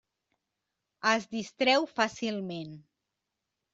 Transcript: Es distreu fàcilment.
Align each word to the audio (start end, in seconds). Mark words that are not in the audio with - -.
Es 1.11 1.27
distreu 1.35 1.85
fàcilment. 1.99 2.77